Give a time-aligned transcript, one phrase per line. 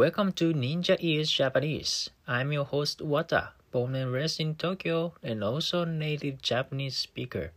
[0.00, 2.08] Welcome to Ninja Ears Japanese.
[2.26, 7.52] I'm your host Wata, born and raised in Tokyo and also a native Japanese speaker.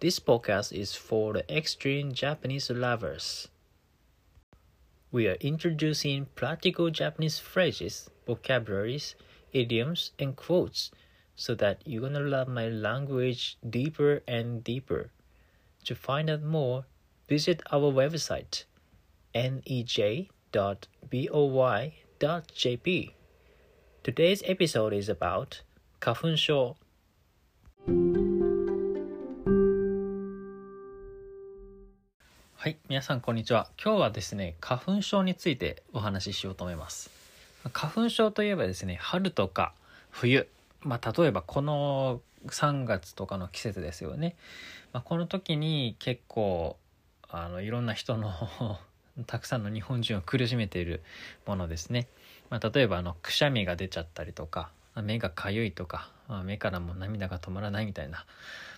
[0.00, 3.48] This podcast is for the extreme Japanese lovers.
[5.12, 9.14] We are introducing practical Japanese phrases, vocabularies,
[9.52, 10.90] idioms, and quotes
[11.34, 15.10] so that you're gonna love my language deeper and deeper.
[15.84, 16.86] To find out more,
[17.28, 18.64] visit our website
[20.56, 21.20] nej.boy.jp.
[24.02, 25.62] Today's episode is about
[26.00, 26.76] 花粉症。
[32.54, 33.68] はい、皆さんこんにちは。
[33.82, 37.10] 今日はですね、花粉症についてお話ししようと思います。
[37.74, 39.74] 花粉症といえばですね、春とか
[40.10, 40.48] 冬、
[40.80, 44.36] まあ、例えばこの3月とかの季節ですよね。
[44.94, 46.78] まあ、この時に結構
[47.28, 48.30] あのいろんな人の
[49.26, 51.02] たくさんの日本人を苦しめている
[51.46, 52.08] ものですね。
[52.50, 54.70] まあ、例えばあのくしゃみが出ちゃったりとか
[55.02, 56.10] 目がかゆいとか、
[56.44, 58.24] 目からも涙が止まらないみたいな、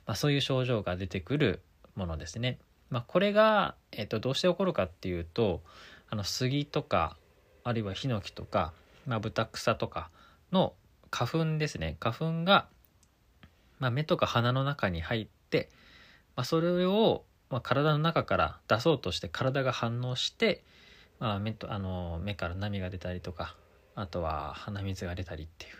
[0.06, 1.60] まあ、そういう症状が出てくる
[1.94, 2.58] ものですね。
[2.90, 5.60] まあ、これが、えっと、どうして起こるかっていうと
[6.08, 7.16] あの杉とか
[7.62, 8.72] あるいはヒノキとか、
[9.06, 10.10] まあ、ブタクサとか
[10.50, 10.72] の
[11.10, 12.66] 花粉ですね花粉が、
[13.78, 15.68] まあ、目とか鼻の中に入って、
[16.34, 20.62] まあ、それを、まあ、体の中から出そうとして体が反応して、
[21.18, 23.56] まあ、目とあの目から涙が出たりとか
[23.94, 25.72] あとは鼻水が出たりっていう、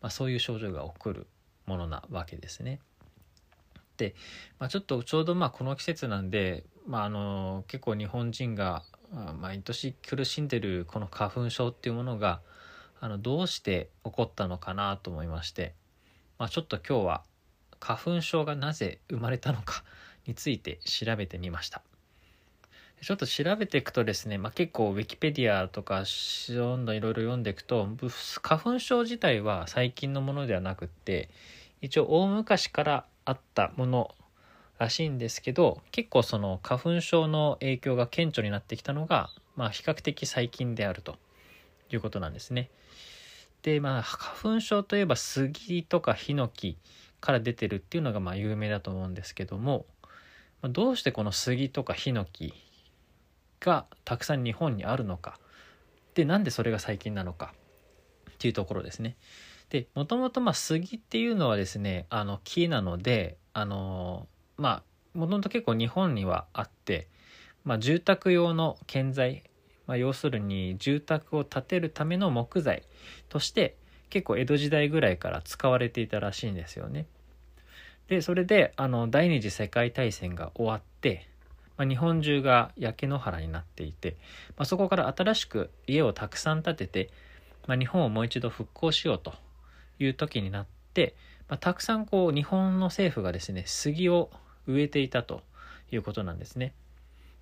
[0.00, 1.26] まあ、そういう症状が起こる
[1.66, 2.80] ものなわけですね。
[3.96, 4.14] で、
[4.58, 8.82] まあ、ちょっとちょうどまあこの季節なんで、まあ、あの結構日本人が
[9.40, 12.40] 毎年苦しんでるこの花粉症っていうものが
[13.00, 15.74] あのどうして起こったのかなと思いまして、
[16.38, 17.22] まあ、ちょっと今日は
[17.78, 19.84] 花粉症がなぜ生まれたのか
[20.26, 21.82] について調べてみました。
[23.04, 26.04] ちょっと調べていくとですね、まあ、結構ウィキペディアとか
[26.48, 27.86] どんどんいろいろ読んでいくと
[28.40, 31.28] 花粉症自体は最近のものではなくって
[31.82, 34.14] 一応大昔からあったもの
[34.78, 41.16] らしいんですけど結構その花粉症の影響が顕著になってきたのが、まあ、比較的最近であると
[41.92, 42.70] いうことなんですね。
[43.62, 46.78] でまあ花粉症といえば杉とかヒノキ
[47.20, 49.86] から出てるっていうのがまあ有名だと思うんですけども
[50.68, 52.54] どうしてこの杉とかヒノキ
[53.60, 55.38] がたくさん日本にあるのか？
[56.14, 57.54] でなんでそれが最近なのか？
[58.30, 59.16] っていうところですね。
[59.70, 64.82] でもともと杉っていうのはですねあの木なのであのま
[65.14, 67.08] あもともと結構日本にはあって、
[67.64, 69.44] まあ、住宅用の建材、
[69.86, 72.82] まあ、要するに住宅を建てるための木材
[73.28, 73.76] として
[74.10, 77.06] 結構江戸時代ぐらいから使われていたらしいんですよね。
[78.08, 81.26] でそれであの第二次世界大戦が終わって、
[81.76, 84.16] まあ、日本中が焼け野原になっていて、
[84.56, 87.10] まあ、そこから新しく家をたくさん建てて、
[87.66, 89.32] まあ、日本をもう一度復興しようと
[89.98, 91.14] いう時になって、
[91.48, 94.30] まあ、たくさんこう日本の政府がですね杉を
[94.66, 95.42] 植えていたと
[95.90, 96.72] いうことなんですね。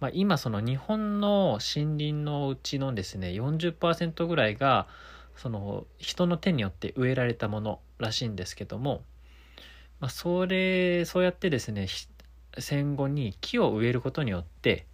[0.01, 4.89] まあ、今その日本の森林のうちのですね40%ぐらいが
[5.37, 9.05] その人の手によって植えられたものらしいんですけども、
[10.03, 11.87] まあ、それそうやってですね
[12.59, 14.85] 戦後に木を植えることによって、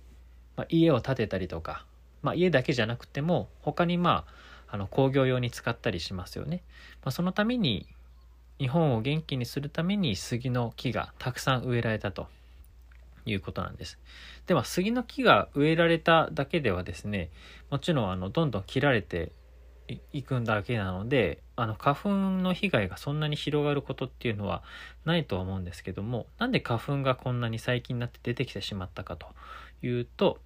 [0.54, 1.86] まあ、家を建てたりとか、
[2.20, 4.26] まあ、家だけじゃなくても他にま
[4.68, 6.62] ああの工業用に使ったりしますよね。
[7.02, 7.86] まあ、そのために
[8.58, 12.28] 日本を元気にするために杉の木がたくさん植えられたと
[13.24, 13.98] いうことなんです。
[14.46, 17.30] では杉の木が植えられただけではですね
[17.70, 19.32] もちろんあのどんどん切られて
[20.12, 24.62] いくんだけなのであの花粉の被害がそんなに広がることっていうのは
[25.04, 29.26] ないとは思うんですけどもなんで花粉がこんなに最近になって出てきてしまったかと
[29.82, 30.38] いうと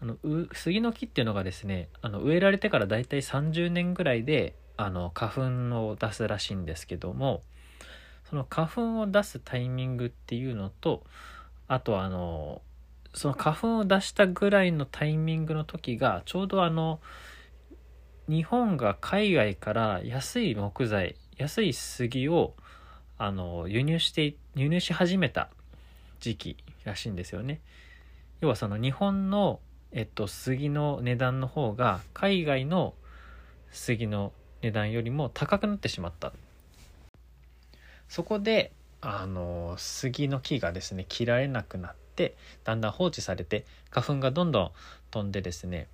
[0.00, 0.16] あの
[0.52, 7.42] 杉の木っていうのがですねあの植えられてからだいたい30年ぐらいであの花粉を出すらしいんですけども
[8.28, 11.02] その花粉を出すタイミングっていうのと
[11.68, 12.60] あとあの
[13.14, 17.00] その花粉を出したぐらいのタイミングの時がちょうどあの
[18.28, 22.54] 日本が海外から安い木材安い杉を
[23.18, 25.48] あの輸入して輸入し始めた
[26.20, 27.60] 時期らしいんですよね。
[28.40, 29.60] 要はその日本の、
[29.92, 32.94] えっと、杉の値段の方が海外の
[33.70, 34.32] 杉の
[34.62, 36.32] 値段よりも高くなってしまった
[38.08, 44.70] そこであの杉の木がですね切られなくなってだんだん放置されて花粉がどんどん
[45.10, 45.88] 飛んでですね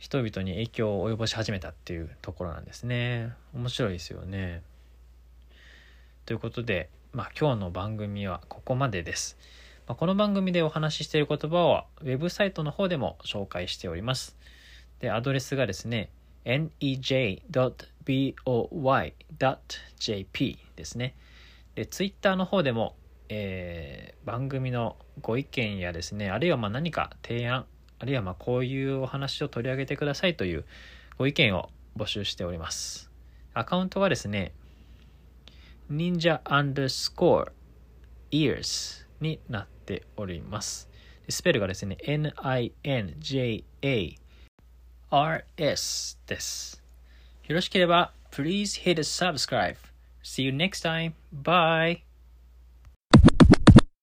[0.00, 3.32] 人々に影響を及ぼし始めたっていうところなんですね。
[3.54, 4.62] 面白いですよね。
[6.24, 9.36] ということで、まあ、今日の番組はここまでです、
[9.86, 14.36] まあ、この番組でお話ししている言葉はウェブサイトの方でも紹介しております。
[15.00, 16.10] でアドレスがですね
[16.44, 16.98] nej.boy.jp
[20.76, 21.14] ですね。
[21.74, 22.96] で、ツイッターの方でも、
[23.28, 27.66] えー、番組のご意見やですね、あるいはま何か提案、
[28.00, 30.64] あるいはまこういうお話を取り上げてくださいという
[31.18, 33.10] ご意見を募集しております。
[33.52, 34.52] アカウントはですね、
[35.90, 37.52] ninja underscore
[38.30, 40.88] ears になっております。
[41.28, 42.32] スペルがですね、ninja
[45.10, 46.82] rs です。
[47.46, 49.76] よろしければ、please hit subscribe.
[50.22, 51.12] See you next time.
[51.34, 52.09] Bye.